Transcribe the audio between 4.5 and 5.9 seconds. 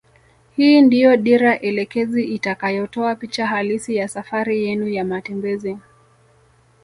yenu ya matembezi